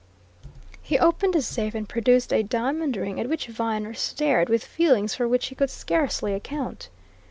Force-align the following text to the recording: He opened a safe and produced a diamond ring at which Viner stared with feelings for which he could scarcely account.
He 0.81 0.97
opened 0.97 1.35
a 1.35 1.43
safe 1.43 1.75
and 1.75 1.87
produced 1.87 2.33
a 2.33 2.41
diamond 2.41 2.97
ring 2.97 3.19
at 3.19 3.29
which 3.29 3.45
Viner 3.45 3.93
stared 3.93 4.49
with 4.49 4.65
feelings 4.65 5.13
for 5.13 5.27
which 5.27 5.49
he 5.49 5.53
could 5.53 5.69
scarcely 5.69 6.33
account. 6.33 6.89